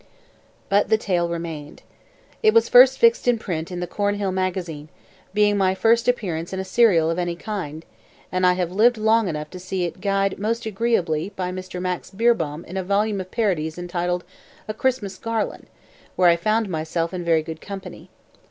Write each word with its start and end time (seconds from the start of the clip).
But 0.67 0.89
the 0.89 0.97
tale 0.97 1.29
remained. 1.29 1.83
It 2.41 2.55
was 2.55 2.69
first 2.69 2.97
fixed 2.97 3.27
in 3.27 3.37
print 3.37 3.69
in 3.71 3.81
the 3.81 3.85
Cornhill 3.85 4.31
Magazine, 4.31 4.89
being 5.31 5.57
my 5.59 5.75
first 5.75 6.07
appearance 6.07 6.51
in 6.51 6.59
a 6.59 6.65
serial 6.65 7.11
of 7.11 7.19
any 7.19 7.35
kind; 7.35 7.85
and 8.31 8.43
I 8.43 8.53
have 8.53 8.71
lived 8.71 8.97
long 8.97 9.27
enough 9.27 9.51
to 9.51 9.59
see 9.59 9.83
it 9.85 10.01
guyed 10.01 10.39
most 10.39 10.65
agreeably 10.65 11.33
by 11.35 11.51
Mr. 11.51 11.79
Max 11.79 12.09
Beerbohm 12.09 12.65
in 12.65 12.77
a 12.77 12.83
volume 12.83 13.21
of 13.21 13.29
parodies 13.29 13.77
entitled 13.77 14.23
A 14.67 14.73
Christmas 14.73 15.19
Garland, 15.19 15.67
where 16.15 16.29
I 16.29 16.35
found 16.35 16.67
myself 16.67 17.13
in 17.13 17.23
very 17.23 17.43
good 17.43 17.61
company. 17.61 18.09